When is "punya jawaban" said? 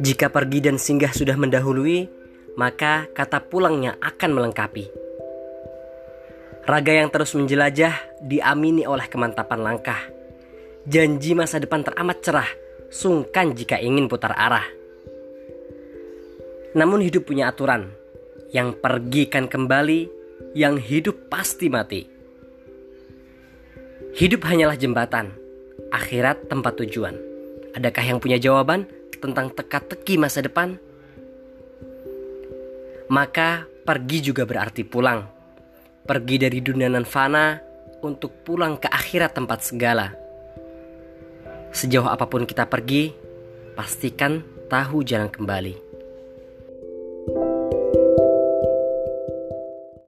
28.18-28.88